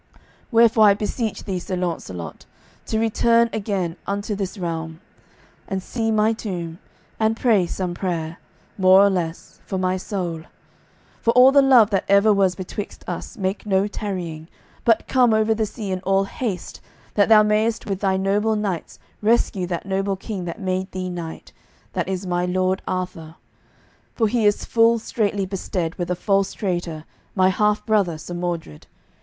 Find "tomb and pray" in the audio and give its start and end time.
6.33-7.67